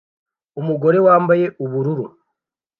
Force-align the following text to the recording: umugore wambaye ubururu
umugore 0.59 0.97
wambaye 1.07 1.45
ubururu 1.63 2.05